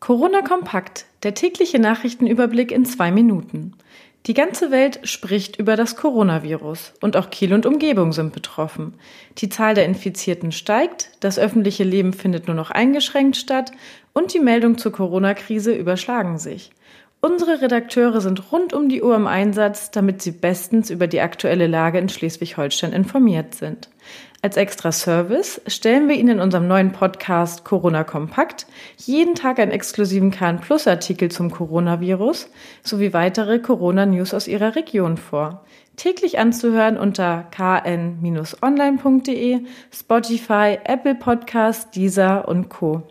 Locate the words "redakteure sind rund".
17.60-18.72